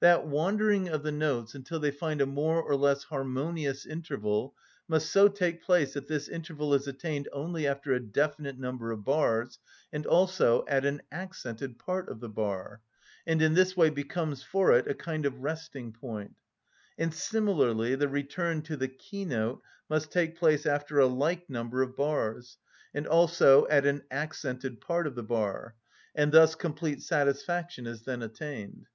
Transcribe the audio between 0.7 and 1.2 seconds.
of the